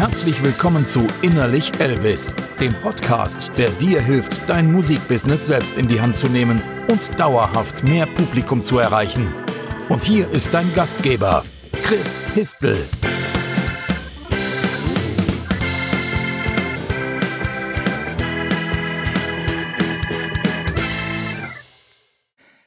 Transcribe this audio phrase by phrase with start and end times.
[0.00, 6.00] Herzlich willkommen zu Innerlich Elvis, dem Podcast, der dir hilft, dein Musikbusiness selbst in die
[6.00, 9.30] Hand zu nehmen und dauerhaft mehr Publikum zu erreichen.
[9.90, 11.44] Und hier ist dein Gastgeber,
[11.82, 12.78] Chris Histel.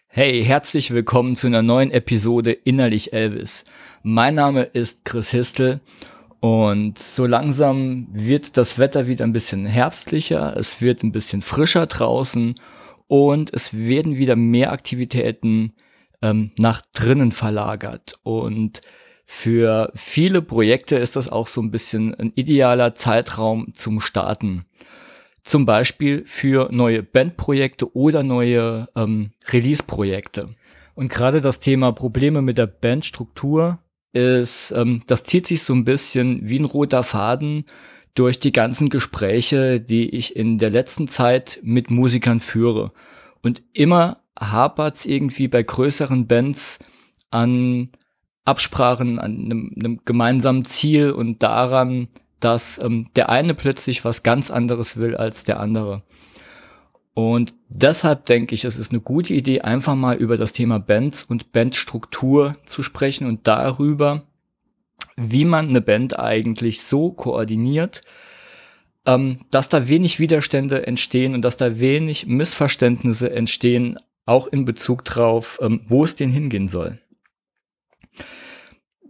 [0.07, 3.63] Hey, herzlich willkommen zu einer neuen Episode Innerlich Elvis.
[4.04, 5.81] Mein Name ist Chris Histel
[6.44, 11.88] und so langsam wird das Wetter wieder ein bisschen herbstlicher, es wird ein bisschen frischer
[11.88, 12.56] draußen
[13.07, 15.71] und es werden wieder mehr Aktivitäten
[16.21, 18.20] ähm, nach drinnen verlagert.
[18.24, 18.82] Und
[19.25, 24.65] für viele Projekte ist das auch so ein bisschen ein idealer Zeitraum zum Starten.
[25.46, 30.48] Zum Beispiel für neue Bandprojekte oder neue ähm, Release-Projekte.
[30.93, 33.80] Und gerade das Thema Probleme mit der Bandstruktur
[34.13, 37.66] ist, ähm, das zieht sich so ein bisschen wie ein roter Faden
[38.16, 42.92] durch die ganzen Gespräche, die ich in der letzten Zeit mit Musikern führe.
[43.42, 46.80] Und immer hapert's irgendwie bei größeren Bands
[47.31, 47.89] an
[48.45, 52.08] Absprachen, an einem, einem gemeinsamen Ziel und daran,
[52.39, 56.03] dass ähm, der eine plötzlich was ganz anderes will als der andere.
[57.14, 61.23] Und deshalb denke ich, es ist eine gute Idee, einfach mal über das Thema Bands
[61.23, 64.23] und Bandstruktur zu sprechen und darüber,
[65.16, 68.02] wie man eine Band eigentlich so koordiniert,
[69.05, 75.03] ähm, dass da wenig Widerstände entstehen und dass da wenig Missverständnisse entstehen, auch in Bezug
[75.05, 77.00] drauf, ähm, wo es denn hingehen soll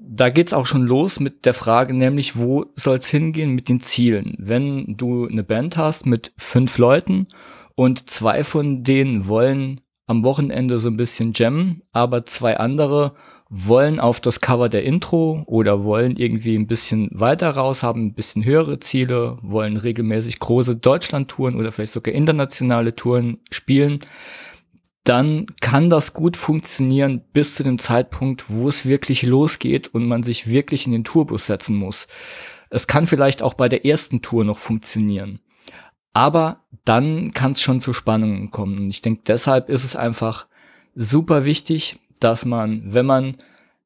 [0.05, 4.35] da geht's auch schon los mit der Frage, nämlich wo soll's hingehen mit den Zielen?
[4.37, 7.27] Wenn du eine Band hast mit fünf Leuten
[7.75, 13.13] und zwei von denen wollen am Wochenende so ein bisschen jammen, aber zwei andere
[13.49, 18.13] wollen auf das Cover der Intro oder wollen irgendwie ein bisschen weiter raus, haben ein
[18.15, 23.99] bisschen höhere Ziele, wollen regelmäßig große Deutschland-Touren oder vielleicht sogar internationale Touren spielen,
[25.03, 30.23] dann kann das gut funktionieren bis zu dem Zeitpunkt, wo es wirklich losgeht und man
[30.23, 32.07] sich wirklich in den Tourbus setzen muss.
[32.69, 35.39] Es kann vielleicht auch bei der ersten Tour noch funktionieren.
[36.13, 38.77] Aber dann kann es schon zu Spannungen kommen.
[38.77, 40.45] Und ich denke, deshalb ist es einfach
[40.95, 43.37] super wichtig, dass man, wenn man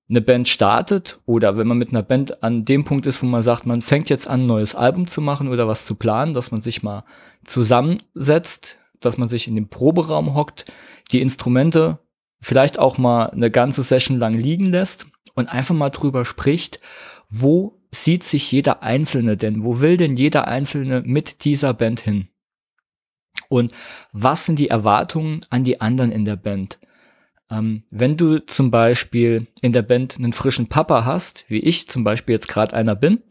[0.10, 3.42] eine Band startet oder wenn man mit einer Band an dem Punkt ist, wo man
[3.42, 6.52] sagt, man fängt jetzt an, ein neues Album zu machen oder was zu planen, dass
[6.52, 7.04] man sich mal
[7.44, 10.72] zusammensetzt, dass man sich in den Proberaum hockt,
[11.12, 12.00] die Instrumente
[12.40, 16.80] vielleicht auch mal eine ganze Session lang liegen lässt und einfach mal drüber spricht,
[17.30, 19.64] wo sieht sich jeder Einzelne denn?
[19.64, 22.28] Wo will denn jeder Einzelne mit dieser Band hin?
[23.50, 23.74] Und
[24.12, 26.80] was sind die Erwartungen an die anderen in der Band?
[27.50, 32.04] Ähm, wenn du zum Beispiel in der Band einen frischen Papa hast, wie ich zum
[32.04, 33.24] Beispiel jetzt gerade einer bin,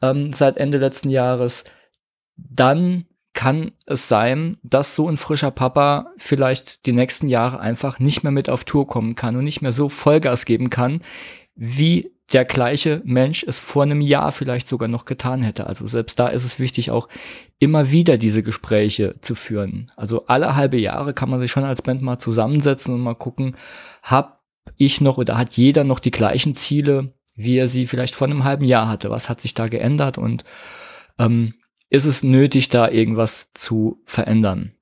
[0.00, 1.64] ähm, seit Ende letzten Jahres,
[2.36, 8.22] dann kann es sein, dass so ein frischer Papa vielleicht die nächsten Jahre einfach nicht
[8.22, 11.02] mehr mit auf Tour kommen kann und nicht mehr so Vollgas geben kann,
[11.54, 15.66] wie der gleiche Mensch es vor einem Jahr vielleicht sogar noch getan hätte.
[15.66, 17.08] Also selbst da ist es wichtig, auch
[17.58, 19.86] immer wieder diese Gespräche zu führen.
[19.96, 23.56] Also alle halbe Jahre kann man sich schon als Band mal zusammensetzen und mal gucken,
[24.02, 24.42] hab
[24.76, 28.44] ich noch oder hat jeder noch die gleichen Ziele, wie er sie vielleicht vor einem
[28.44, 29.10] halben Jahr hatte?
[29.10, 30.18] Was hat sich da geändert?
[30.18, 30.44] Und
[31.18, 31.54] ähm,
[31.90, 34.72] ist es nötig, da irgendwas zu verändern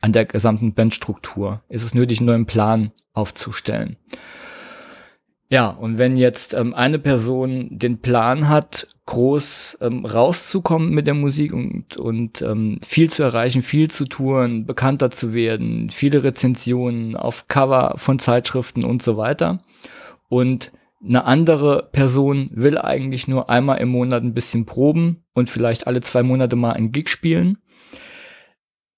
[0.00, 1.62] an der gesamten Bandstruktur?
[1.68, 3.96] Ist es nötig, einen neuen Plan aufzustellen?
[5.50, 11.14] Ja, und wenn jetzt ähm, eine Person den Plan hat, groß ähm, rauszukommen mit der
[11.14, 17.14] Musik und, und ähm, viel zu erreichen, viel zu touren, bekannter zu werden, viele Rezensionen
[17.14, 19.62] auf Cover von Zeitschriften und so weiter
[20.28, 20.72] und
[21.06, 26.00] eine andere Person will eigentlich nur einmal im Monat ein bisschen proben und vielleicht alle
[26.00, 27.58] zwei Monate mal ein Gig spielen.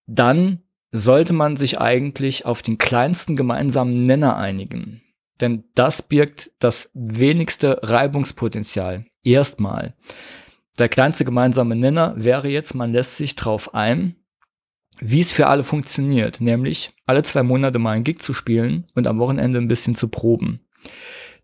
[0.07, 0.61] Dann
[0.93, 5.03] sollte man sich eigentlich auf den kleinsten gemeinsamen Nenner einigen.
[5.41, 9.07] Denn das birgt das wenigste Reibungspotenzial.
[9.23, 9.95] Erstmal.
[10.79, 14.17] Der kleinste gemeinsame Nenner wäre jetzt, man lässt sich drauf ein,
[14.99, 19.09] wie es für alle funktioniert, nämlich alle zwei Monate mal ein Gig zu spielen und
[19.09, 20.61] am Wochenende ein bisschen zu proben.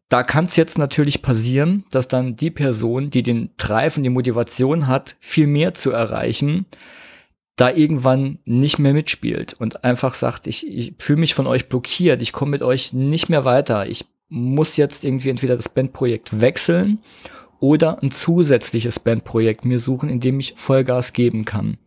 [0.08, 4.10] Da kann es jetzt natürlich passieren, dass dann die Person, die den Drive und die
[4.10, 6.66] Motivation hat, viel mehr zu erreichen,
[7.62, 12.20] da irgendwann nicht mehr mitspielt und einfach sagt, ich, ich fühle mich von euch blockiert,
[12.20, 16.98] ich komme mit euch nicht mehr weiter, ich muss jetzt irgendwie entweder das Bandprojekt wechseln
[17.60, 21.78] oder ein zusätzliches Bandprojekt mir suchen, in dem ich Vollgas geben kann.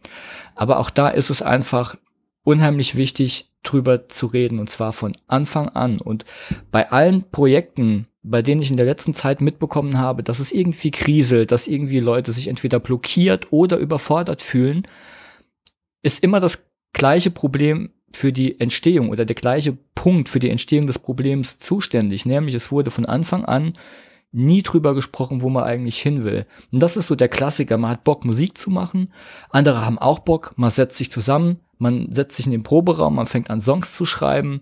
[0.56, 1.98] Aber auch da ist es einfach
[2.46, 6.00] unheimlich wichtig, drüber zu reden und zwar von Anfang an.
[6.00, 6.24] Und
[6.72, 10.92] bei allen Projekten, bei denen ich in der letzten Zeit mitbekommen habe, dass es irgendwie
[10.92, 14.86] kriselt, dass irgendwie Leute sich entweder blockiert oder überfordert fühlen,
[16.06, 20.88] ist immer das gleiche Problem für die Entstehung oder der gleiche Punkt für die Entstehung
[20.88, 23.74] des Problems zuständig, nämlich es wurde von Anfang an
[24.32, 26.46] nie drüber gesprochen, wo man eigentlich hin will.
[26.72, 27.78] Und das ist so der Klassiker.
[27.78, 29.14] Man hat Bock, Musik zu machen.
[29.50, 30.54] Andere haben auch Bock.
[30.58, 31.62] Man setzt sich zusammen.
[31.78, 33.16] Man setzt sich in den Proberaum.
[33.16, 34.60] Man fängt an, Songs zu schreiben.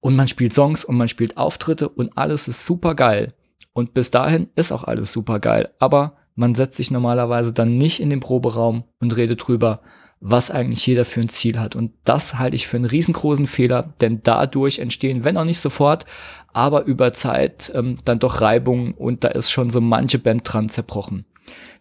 [0.00, 3.34] Und man spielt Songs und man spielt Auftritte und alles ist super geil.
[3.74, 5.74] Und bis dahin ist auch alles super geil.
[5.78, 9.82] Aber man setzt sich normalerweise dann nicht in den Proberaum und redet drüber,
[10.20, 11.76] was eigentlich jeder für ein Ziel hat.
[11.76, 16.06] Und das halte ich für einen riesengroßen Fehler, denn dadurch entstehen, wenn auch nicht sofort,
[16.52, 20.68] aber über Zeit ähm, dann doch Reibungen und da ist schon so manche Band dran
[20.68, 21.26] zerbrochen.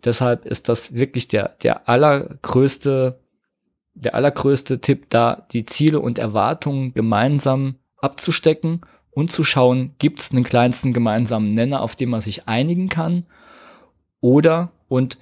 [0.04, 3.20] Deshalb ist das wirklich der, der allergrößte,
[3.94, 8.82] der allergrößte Tipp da, die Ziele und Erwartungen gemeinsam abzustecken
[9.12, 13.26] und zu schauen, gibt es einen kleinsten gemeinsamen Nenner, auf den man sich einigen kann
[14.20, 15.18] oder und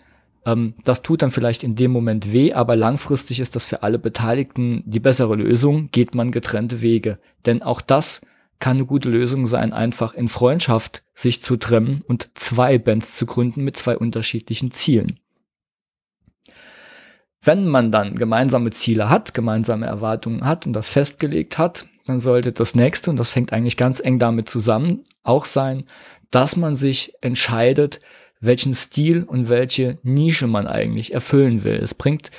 [0.46, 4.00] ähm, das tut dann vielleicht in dem Moment weh, aber langfristig ist das für alle
[4.00, 7.20] Beteiligten die bessere Lösung, geht man getrennte Wege.
[7.46, 8.22] Denn auch das
[8.60, 13.26] kann eine gute Lösung sein, einfach in Freundschaft sich zu trennen und zwei Bands zu
[13.26, 15.20] gründen mit zwei unterschiedlichen Zielen.
[17.42, 22.54] Wenn man dann gemeinsame Ziele hat, gemeinsame Erwartungen hat und das festgelegt hat, dann sollte
[22.54, 25.86] das nächste, und das hängt eigentlich ganz eng damit zusammen, auch sein,
[26.32, 28.00] dass man sich entscheidet,
[28.44, 31.76] welchen Stil und welche Nische man eigentlich erfüllen will.
[31.76, 32.30] Es bringt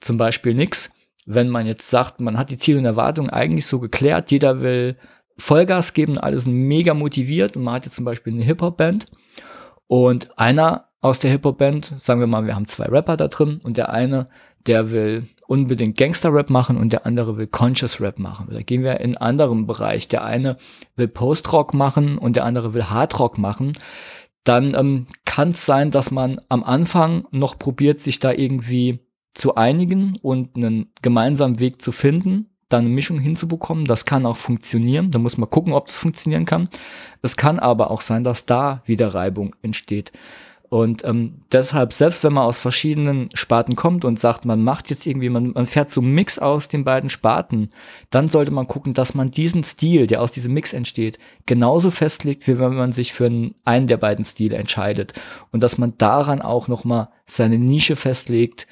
[0.00, 0.90] zum Beispiel nichts,
[1.26, 4.96] wenn man jetzt sagt, man hat die Ziele und Erwartungen eigentlich so geklärt, jeder will
[5.36, 9.06] Vollgas geben, alle sind mega motiviert und man hat jetzt zum Beispiel eine Hip-Hop-Band
[9.86, 13.76] und einer aus der Hip-Hop-Band, sagen wir mal, wir haben zwei Rapper da drin und
[13.76, 14.28] der eine,
[14.66, 18.48] der will unbedingt Gangster-Rap machen und der andere will Conscious-Rap machen.
[18.50, 20.06] Da gehen wir in einen anderen Bereich.
[20.06, 20.58] Der eine
[20.94, 23.72] will Post-Rock machen und der andere will Hard-Rock machen
[24.44, 29.00] dann ähm, kann es sein, dass man am Anfang noch probiert, sich da irgendwie
[29.34, 33.84] zu einigen und einen gemeinsamen Weg zu finden, da eine Mischung hinzubekommen.
[33.84, 35.10] Das kann auch funktionieren.
[35.10, 36.68] Da muss man gucken, ob das funktionieren kann.
[37.22, 40.12] Es kann aber auch sein, dass da wieder Reibung entsteht.
[40.70, 45.04] Und ähm, deshalb, selbst wenn man aus verschiedenen Sparten kommt und sagt, man macht jetzt
[45.04, 47.72] irgendwie, man, man fährt so einen Mix aus den beiden Sparten,
[48.10, 52.46] dann sollte man gucken, dass man diesen Stil, der aus diesem Mix entsteht, genauso festlegt,
[52.46, 53.28] wie wenn man sich für
[53.64, 55.12] einen, der beiden Stile entscheidet.
[55.50, 58.68] Und dass man daran auch nochmal seine Nische festlegt,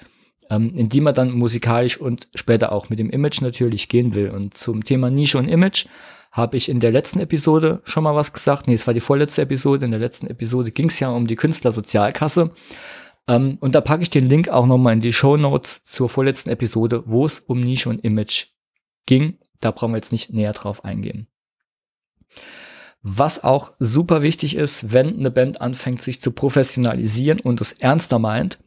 [0.50, 4.30] ähm, in die man dann musikalisch und später auch mit dem Image natürlich gehen will.
[4.30, 5.86] Und zum Thema Nische und Image
[6.38, 8.67] habe ich in der letzten Episode schon mal was gesagt.
[8.67, 9.85] Nee, es war die vorletzte Episode.
[9.85, 12.52] In der letzten Episode ging es ja um die Künstlersozialkasse.
[13.26, 16.49] Ähm, und da packe ich den Link auch nochmal in die Show Notes zur vorletzten
[16.49, 18.46] Episode, wo es um Nische und Image
[19.05, 19.38] ging.
[19.61, 21.26] Da brauchen wir jetzt nicht näher drauf eingehen.
[23.02, 28.19] Was auch super wichtig ist, wenn eine Band anfängt, sich zu professionalisieren und es ernster
[28.19, 28.58] meint,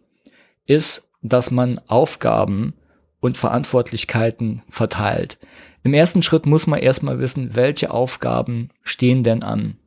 [0.66, 2.74] ist, dass man Aufgaben
[3.20, 5.38] und Verantwortlichkeiten verteilt.
[5.84, 9.78] Im ersten Schritt muss man erstmal wissen, welche Aufgaben stehen denn an.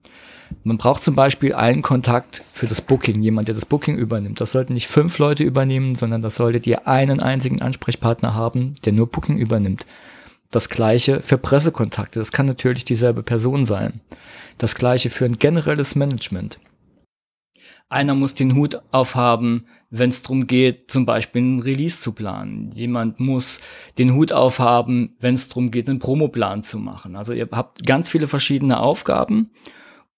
[0.63, 4.41] Man braucht zum Beispiel einen Kontakt für das Booking, jemand, der das Booking übernimmt.
[4.41, 8.93] Das sollten nicht fünf Leute übernehmen, sondern das solltet ihr einen einzigen Ansprechpartner haben, der
[8.93, 9.87] nur Booking übernimmt.
[10.51, 12.19] Das gleiche für Pressekontakte.
[12.19, 14.01] Das kann natürlich dieselbe Person sein.
[14.59, 16.61] Das gleiche für ein generelles Management.
[17.89, 22.73] Einer muss den Hut aufhaben, wenn es darum geht, zum Beispiel einen Release zu planen.
[22.73, 23.61] Jemand muss
[23.99, 27.15] den Hut aufhaben, wenn es darum geht, einen Promoplan zu machen.
[27.15, 29.51] Also ihr habt ganz viele verschiedene Aufgaben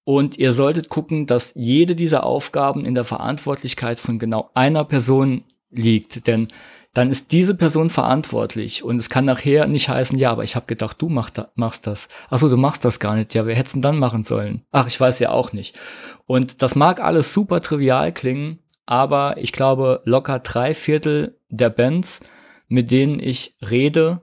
[0.04, 5.44] und ihr solltet gucken, dass jede dieser Aufgaben in der Verantwortlichkeit von genau einer Person
[5.70, 6.26] liegt.
[6.26, 6.48] Denn
[6.96, 10.64] dann ist diese Person verantwortlich und es kann nachher nicht heißen, ja, aber ich habe
[10.64, 12.08] gedacht, du mach da, machst das.
[12.30, 13.34] Achso, du machst das gar nicht.
[13.34, 14.62] Ja, wer hätte denn dann machen sollen?
[14.72, 15.78] Ach, ich weiß ja auch nicht.
[16.24, 22.20] Und das mag alles super trivial klingen, aber ich glaube, locker drei Viertel der Bands,
[22.66, 24.22] mit denen ich rede,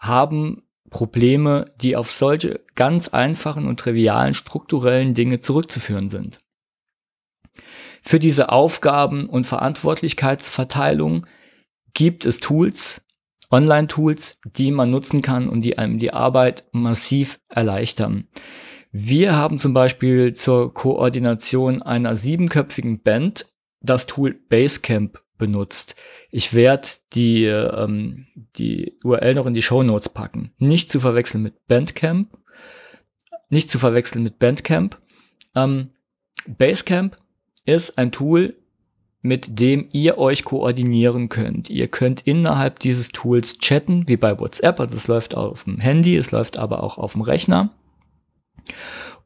[0.00, 6.40] haben Probleme, die auf solche ganz einfachen und trivialen strukturellen Dinge zurückzuführen sind.
[8.02, 11.24] Für diese Aufgaben und Verantwortlichkeitsverteilung
[11.94, 13.04] gibt es Tools,
[13.50, 18.28] Online-Tools, die man nutzen kann und die einem die Arbeit massiv erleichtern.
[18.90, 23.46] Wir haben zum Beispiel zur Koordination einer siebenköpfigen Band
[23.80, 25.94] das Tool Basecamp benutzt.
[26.30, 28.26] Ich werde die, ähm,
[28.56, 30.52] die URL noch in die Show Notes packen.
[30.58, 32.36] Nicht zu verwechseln mit Bandcamp.
[33.50, 34.98] Nicht zu verwechseln mit Bandcamp.
[35.54, 35.90] Ähm,
[36.46, 37.16] Basecamp
[37.64, 38.56] ist ein Tool,
[39.20, 41.70] mit dem ihr euch koordinieren könnt.
[41.70, 44.78] Ihr könnt innerhalb dieses Tools chatten, wie bei WhatsApp.
[44.80, 47.70] Also es läuft auf dem Handy, es läuft aber auch auf dem Rechner.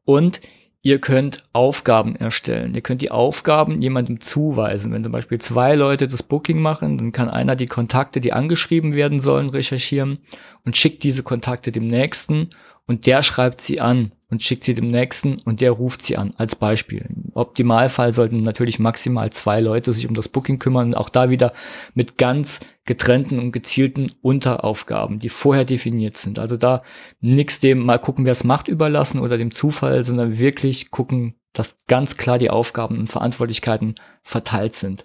[0.05, 0.41] Und
[0.85, 2.75] Ihr könnt Aufgaben erstellen.
[2.75, 4.93] Ihr könnt die Aufgaben jemandem zuweisen.
[4.93, 8.93] Wenn zum Beispiel zwei Leute das Booking machen, dann kann einer die Kontakte, die angeschrieben
[8.93, 10.19] werden sollen, recherchieren
[10.65, 12.51] und schickt diese Kontakte dem nächsten
[12.89, 16.35] und der schreibt sie an und schickt sie dem nächsten und der ruft sie an,
[16.37, 17.07] als Beispiel.
[17.35, 21.53] Im Optimalfall sollten natürlich maximal zwei Leute sich um das Booking kümmern, auch da wieder
[21.95, 26.39] mit ganz getrennten und gezielten Unteraufgaben, die vorher definiert sind.
[26.39, 26.83] Also da
[27.21, 31.77] nichts dem mal gucken, wer es macht, überlassen oder dem Zufall, sondern wirklich gucken, dass
[31.87, 35.05] ganz klar die Aufgaben und Verantwortlichkeiten verteilt sind.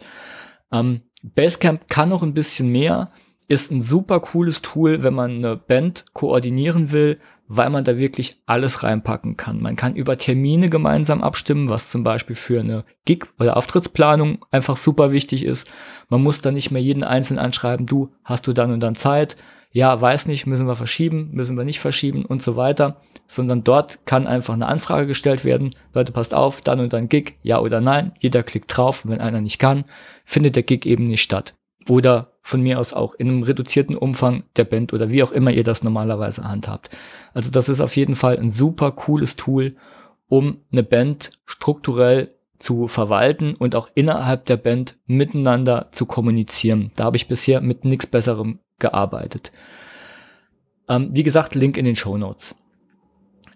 [0.72, 3.12] Ähm, Basecamp kann noch ein bisschen mehr,
[3.48, 8.38] ist ein super cooles Tool, wenn man eine Band koordinieren will, weil man da wirklich
[8.46, 9.62] alles reinpacken kann.
[9.62, 14.76] Man kann über Termine gemeinsam abstimmen, was zum Beispiel für eine Gig- oder Auftrittsplanung einfach
[14.76, 15.68] super wichtig ist.
[16.10, 19.38] Man muss da nicht mehr jeden Einzelnen anschreiben, du, hast du dann und dann Zeit?
[19.72, 24.06] Ja, weiß nicht, müssen wir verschieben, müssen wir nicht verschieben und so weiter, sondern dort
[24.06, 25.76] kann einfach eine Anfrage gestellt werden.
[25.94, 28.14] Leute, passt auf, dann und dann Gig, ja oder nein.
[28.20, 29.06] Jeder klickt drauf.
[29.06, 29.84] Wenn einer nicht kann,
[30.24, 31.54] findet der Gig eben nicht statt
[31.90, 35.52] oder von mir aus auch in einem reduzierten Umfang der Band oder wie auch immer
[35.52, 36.90] ihr das normalerweise handhabt.
[37.34, 39.76] Also das ist auf jeden Fall ein super cooles Tool,
[40.28, 46.92] um eine Band strukturell zu verwalten und auch innerhalb der Band miteinander zu kommunizieren.
[46.96, 49.52] Da habe ich bisher mit nichts Besserem gearbeitet.
[50.90, 52.56] Ähm, wie gesagt, Link in den Show Notes.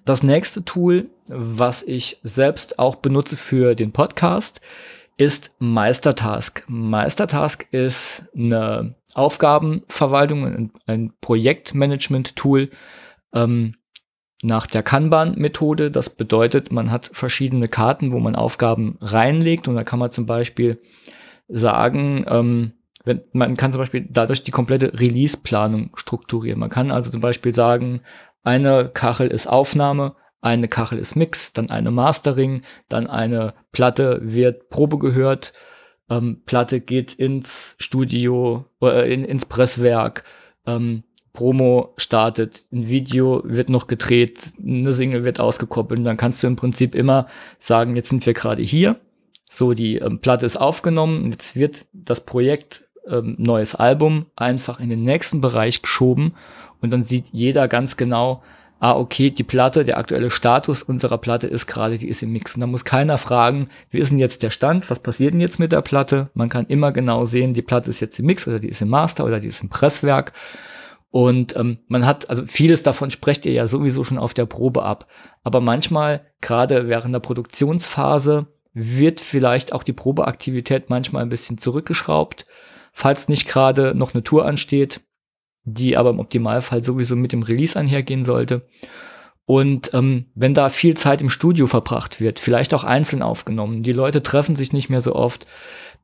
[0.05, 4.61] Das nächste Tool, was ich selbst auch benutze für den Podcast,
[5.21, 6.63] ist Meistertask.
[6.67, 12.71] Meistertask ist eine Aufgabenverwaltung, ein Projektmanagement-Tool
[13.31, 13.75] ähm,
[14.41, 15.91] nach der Kanban-Methode.
[15.91, 20.25] Das bedeutet, man hat verschiedene Karten, wo man Aufgaben reinlegt und da kann man zum
[20.25, 20.81] Beispiel
[21.47, 22.71] sagen, ähm,
[23.03, 26.59] wenn, man kann zum Beispiel dadurch die komplette Release-Planung strukturieren.
[26.59, 28.01] Man kann also zum Beispiel sagen,
[28.41, 34.69] eine Kachel ist Aufnahme, eine Kachel ist Mix, dann eine Mastering, dann eine Platte wird
[34.69, 35.53] Probe gehört,
[36.09, 40.23] ähm, Platte geht ins Studio, äh, in, ins Presswerk,
[40.65, 45.99] ähm, Promo startet, ein Video wird noch gedreht, eine Single wird ausgekoppelt.
[45.99, 48.99] Und dann kannst du im Prinzip immer sagen, jetzt sind wir gerade hier,
[49.49, 54.89] so die ähm, Platte ist aufgenommen, jetzt wird das Projekt ähm, neues Album einfach in
[54.89, 56.33] den nächsten Bereich geschoben.
[56.81, 58.43] Und dann sieht jeder ganz genau,
[58.81, 62.55] ah, okay, die Platte, der aktuelle Status unserer Platte ist gerade, die ist im Mix.
[62.55, 65.59] Und da muss keiner fragen, wie ist denn jetzt der Stand, was passiert denn jetzt
[65.59, 66.31] mit der Platte?
[66.33, 68.89] Man kann immer genau sehen, die Platte ist jetzt im Mix oder die ist im
[68.89, 70.33] Master oder die ist im Presswerk.
[71.11, 74.81] Und ähm, man hat, also vieles davon sprecht ihr ja sowieso schon auf der Probe
[74.81, 75.05] ab.
[75.43, 82.47] Aber manchmal, gerade während der Produktionsphase, wird vielleicht auch die Probeaktivität manchmal ein bisschen zurückgeschraubt.
[82.93, 85.01] Falls nicht gerade noch eine Tour ansteht,
[85.63, 88.67] die aber im Optimalfall sowieso mit dem Release einhergehen sollte.
[89.45, 93.93] Und ähm, wenn da viel Zeit im Studio verbracht wird, vielleicht auch einzeln aufgenommen, die
[93.93, 95.45] Leute treffen sich nicht mehr so oft,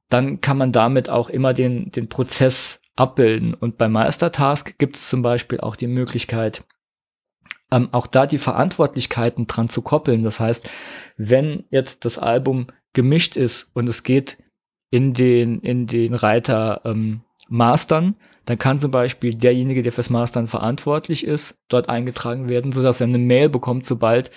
[0.10, 3.54] dann kann man damit auch immer den, den Prozess abbilden.
[3.54, 6.64] Und bei Meistertask gibt es zum Beispiel auch die Möglichkeit,
[7.72, 10.24] ähm, auch da die Verantwortlichkeiten dran zu koppeln.
[10.24, 10.70] Das heißt,
[11.18, 14.38] wenn jetzt das Album gemischt ist und es geht
[14.90, 18.16] in den, in den Reiter ähm, Mastern,
[18.48, 23.08] dann kann zum Beispiel derjenige, der fürs Mastern verantwortlich ist, dort eingetragen werden, sodass er
[23.08, 24.32] eine Mail bekommt, sobald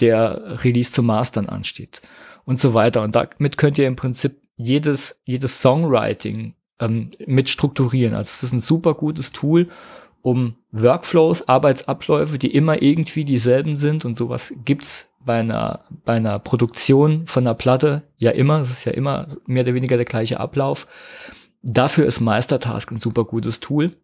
[0.00, 2.02] der Release zum Mastern ansteht
[2.44, 3.00] und so weiter.
[3.00, 8.14] Und damit könnt ihr im Prinzip jedes, jedes Songwriting ähm, mit strukturieren.
[8.14, 9.68] Also es ist ein super gutes Tool,
[10.20, 16.38] um Workflows, Arbeitsabläufe, die immer irgendwie dieselben sind und sowas gibt's bei einer, bei einer
[16.38, 18.60] Produktion von einer Platte ja immer.
[18.60, 20.86] Es ist ja immer mehr oder weniger der gleiche Ablauf
[21.66, 23.96] Dafür ist Meistertask ein super gutes Tool.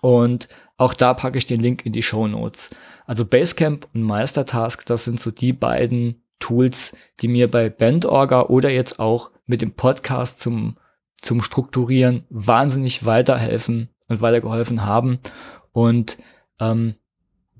[0.00, 2.70] Und auch da packe ich den Link in die Show Notes.
[3.06, 8.70] Also Basecamp und Meistertask, das sind so die beiden Tools, die mir bei Bandorga oder
[8.70, 10.78] jetzt auch mit dem Podcast zum,
[11.18, 15.18] zum Strukturieren wahnsinnig weiterhelfen und weitergeholfen haben
[15.72, 16.18] und
[16.60, 16.94] ähm,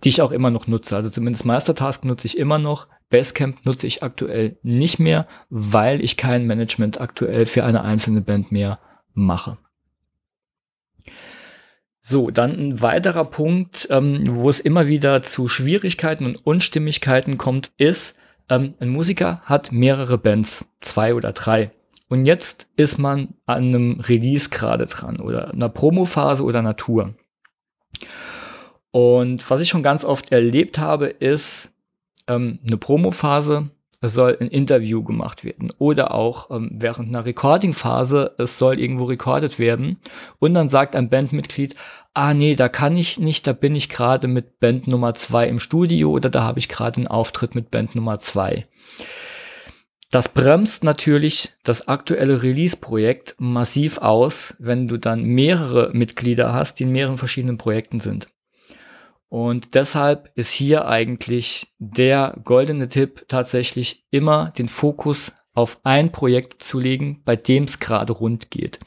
[0.04, 0.96] die ich auch immer noch nutze.
[0.96, 2.86] Also zumindest Meistertask nutze ich immer noch.
[3.10, 8.52] Basecamp nutze ich aktuell nicht mehr, weil ich kein Management aktuell für eine einzelne Band
[8.52, 8.78] mehr
[9.14, 9.58] mache.
[12.00, 17.72] So, dann ein weiterer Punkt, ähm, wo es immer wieder zu Schwierigkeiten und Unstimmigkeiten kommt,
[17.76, 18.16] ist,
[18.48, 21.70] ähm, ein Musiker hat mehrere Bands, zwei oder drei.
[22.08, 27.14] Und jetzt ist man an einem Release gerade dran oder einer Promophase oder einer Tour.
[28.90, 31.72] Und was ich schon ganz oft erlebt habe, ist
[32.26, 38.34] ähm, eine Promophase, es soll ein Interview gemacht werden oder auch ähm, während einer Recording-Phase,
[38.38, 39.98] es soll irgendwo recorded werden
[40.38, 41.76] und dann sagt ein Bandmitglied,
[42.14, 45.60] ah nee, da kann ich nicht, da bin ich gerade mit Band Nummer zwei im
[45.60, 48.66] Studio oder da habe ich gerade einen Auftritt mit Band Nummer zwei.
[50.10, 56.82] Das bremst natürlich das aktuelle Release-Projekt massiv aus, wenn du dann mehrere Mitglieder hast, die
[56.82, 58.28] in mehreren verschiedenen Projekten sind.
[59.30, 66.62] Und deshalb ist hier eigentlich der goldene Tipp tatsächlich immer den Fokus auf ein Projekt
[66.62, 68.80] zu legen, bei dem es gerade rund geht.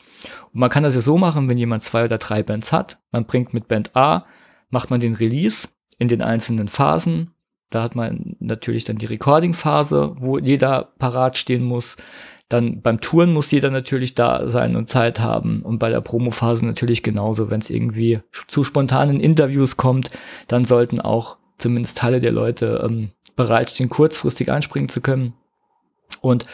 [0.52, 3.00] Und man kann das ja so machen, wenn jemand zwei oder drei Bands hat.
[3.12, 4.26] Man bringt mit Band A,
[4.70, 7.32] macht man den Release in den einzelnen Phasen.
[7.70, 11.96] Da hat man natürlich dann die Recording-Phase, wo jeder parat stehen muss.
[12.54, 15.64] Dann beim Touren muss jeder natürlich da sein und Zeit haben.
[15.64, 17.50] Und bei der Promo-Phase natürlich genauso.
[17.50, 20.12] Wenn es irgendwie zu spontanen Interviews kommt,
[20.48, 25.34] dann sollten auch zumindest Teile der Leute ähm, bereitstehen, kurzfristig einspringen zu können.
[26.22, 26.46] Und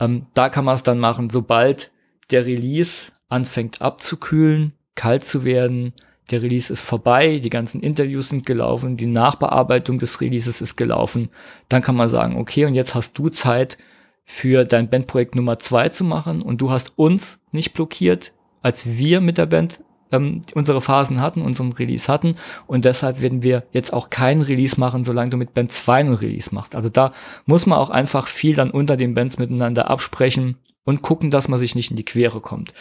[0.00, 1.92] ähm, da kann man es dann machen, sobald
[2.30, 5.92] der Release anfängt abzukühlen, kalt zu werden,
[6.30, 11.28] der Release ist vorbei, die ganzen Interviews sind gelaufen, die Nachbearbeitung des Releases ist gelaufen,
[11.68, 13.76] dann kann man sagen, okay, und jetzt hast du Zeit
[14.24, 19.20] für dein Bandprojekt Nummer zwei zu machen und du hast uns nicht blockiert, als wir
[19.20, 23.92] mit der Band ähm, unsere Phasen hatten, unseren Release hatten und deshalb werden wir jetzt
[23.92, 26.74] auch keinen Release machen, solange du mit Band 2 einen Release machst.
[26.74, 27.12] Also da
[27.46, 31.58] muss man auch einfach viel dann unter den Bands miteinander absprechen und gucken, dass man
[31.58, 32.72] sich nicht in die Quere kommt.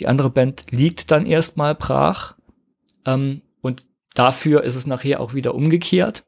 [0.00, 2.36] Die andere Band liegt dann erstmal brach
[3.06, 6.24] ähm, und dafür ist es nachher auch wieder umgekehrt.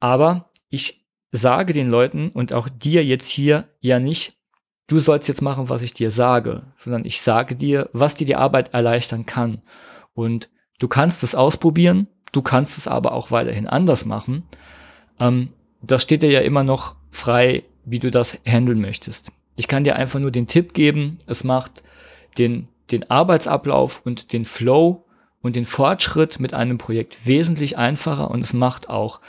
[0.00, 4.34] Aber ich sage den Leuten und auch dir jetzt hier ja nicht,
[4.86, 8.36] du sollst jetzt machen, was ich dir sage, sondern ich sage dir, was dir die
[8.36, 9.62] Arbeit erleichtern kann.
[10.14, 14.44] Und du kannst es ausprobieren, du kannst es aber auch weiterhin anders machen.
[15.20, 15.50] Ähm,
[15.82, 19.30] das steht dir ja immer noch frei, wie du das handeln möchtest.
[19.56, 21.82] Ich kann dir einfach nur den Tipp geben, es macht
[22.38, 25.04] den, den Arbeitsablauf und den Flow
[25.40, 29.20] und den Fortschritt mit einem Projekt wesentlich einfacher und es macht auch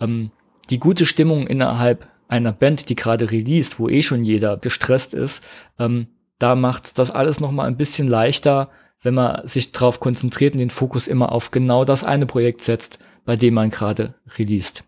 [0.00, 0.30] ähm,
[0.70, 5.44] die gute Stimmung innerhalb einer Band, die gerade released, wo eh schon jeder gestresst ist,
[5.78, 8.70] ähm, da macht das alles noch mal ein bisschen leichter,
[9.02, 12.98] wenn man sich darauf konzentriert und den Fokus immer auf genau das eine Projekt setzt,
[13.24, 14.84] bei dem man gerade released.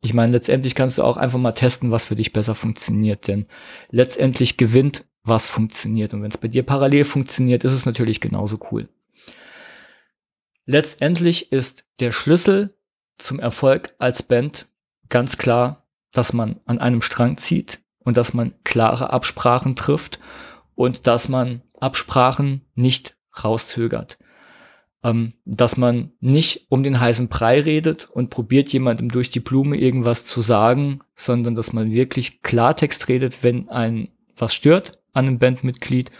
[0.00, 3.46] Ich meine, letztendlich kannst du auch einfach mal testen, was für dich besser funktioniert, denn
[3.90, 6.12] letztendlich gewinnt, was funktioniert.
[6.12, 8.88] Und wenn es bei dir parallel funktioniert, ist es natürlich genauso cool.
[10.66, 12.74] Letztendlich ist der Schlüssel
[13.18, 14.66] zum Erfolg als Band
[15.12, 20.18] ganz klar, dass man an einem Strang zieht und dass man klare Absprachen trifft
[20.74, 24.18] und dass man Absprachen nicht rauszögert.
[25.04, 29.76] Ähm, dass man nicht um den heißen Brei redet und probiert jemandem durch die Blume
[29.76, 35.38] irgendwas zu sagen, sondern dass man wirklich Klartext redet, wenn ein was stört an einem
[35.38, 36.10] Bandmitglied,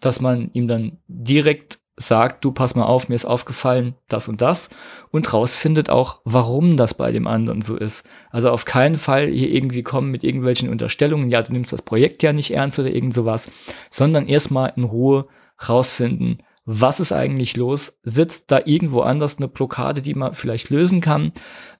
[0.00, 4.40] dass man ihm dann direkt sagt, du pass mal auf, mir ist aufgefallen, das und
[4.40, 4.70] das
[5.10, 8.08] und rausfindet auch, warum das bei dem anderen so ist.
[8.30, 12.22] Also auf keinen Fall hier irgendwie kommen mit irgendwelchen Unterstellungen, ja, du nimmst das Projekt
[12.22, 13.50] ja nicht ernst oder irgend sowas,
[13.90, 15.26] sondern erstmal in Ruhe
[15.68, 17.98] rausfinden, was ist eigentlich los?
[18.02, 21.32] Sitzt da irgendwo anders eine Blockade, die man vielleicht lösen kann?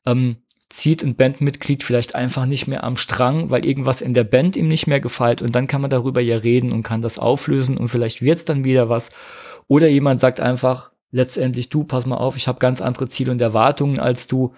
[0.07, 0.39] Ähm,
[0.71, 4.69] zieht ein Bandmitglied vielleicht einfach nicht mehr am Strang, weil irgendwas in der Band ihm
[4.69, 7.89] nicht mehr gefällt und dann kann man darüber ja reden und kann das auflösen und
[7.89, 9.11] vielleicht wird's dann wieder was
[9.69, 13.41] oder jemand sagt einfach letztendlich, du, pass mal auf, ich habe ganz andere Ziele und
[13.41, 14.55] Erwartungen als du.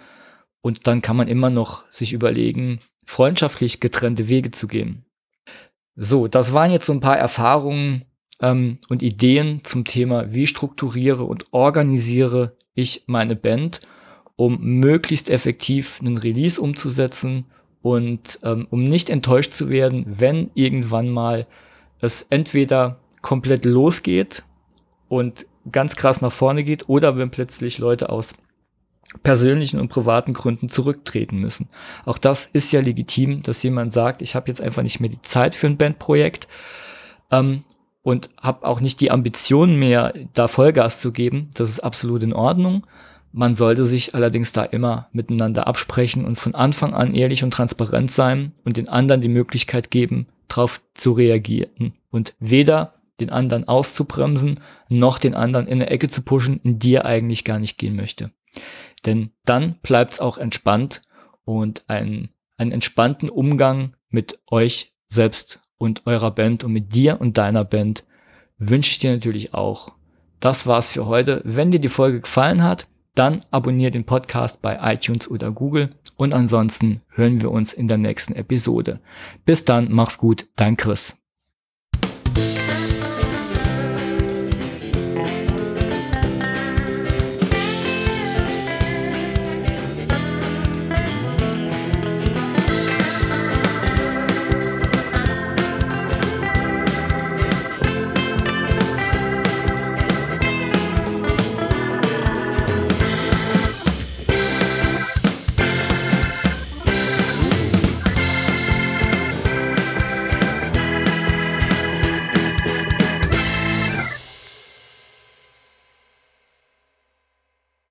[0.63, 5.05] Und dann kann man immer noch sich überlegen, freundschaftlich getrennte Wege zu gehen.
[5.97, 8.05] So, das waren jetzt so ein paar Erfahrungen
[8.41, 13.81] ähm, und Ideen zum Thema, wie strukturiere und organisiere ich meine Band,
[14.37, 17.47] um möglichst effektiv einen Release umzusetzen
[17.83, 21.47] und ähm, um nicht enttäuscht zu werden, wenn irgendwann mal
[22.01, 24.45] es entweder komplett losgeht
[25.11, 28.33] und ganz krass nach vorne geht oder wenn plötzlich Leute aus
[29.25, 31.69] persönlichen und privaten Gründen zurücktreten müssen.
[32.07, 35.21] Auch das ist ja legitim, dass jemand sagt, ich habe jetzt einfach nicht mehr die
[35.21, 36.47] Zeit für ein Bandprojekt
[37.33, 37.65] ähm,
[38.03, 41.51] und habe auch nicht die Ambition mehr, da Vollgas zu geben.
[41.55, 42.87] Das ist absolut in Ordnung.
[43.33, 48.13] Man sollte sich allerdings da immer miteinander absprechen und von Anfang an ehrlich und transparent
[48.13, 51.95] sein und den anderen die Möglichkeit geben, darauf zu reagieren.
[52.11, 56.95] Und weder den anderen auszubremsen, noch den anderen in eine Ecke zu pushen, in die
[56.95, 58.31] er eigentlich gar nicht gehen möchte.
[59.07, 61.03] Denn dann bleibt es auch entspannt
[61.45, 67.39] und ein, einen entspannten Umgang mit euch selbst und eurer Band und mit dir und
[67.39, 68.05] deiner Band
[68.59, 69.93] wünsche ich dir natürlich auch.
[70.41, 71.43] Das war's für heute.
[71.45, 76.35] Wenn dir die Folge gefallen hat, dann abonniere den Podcast bei iTunes oder Google und
[76.35, 79.01] ansonsten hören wir uns in der nächsten Episode.
[79.45, 81.20] Bis dann, mach's gut, dein Chris.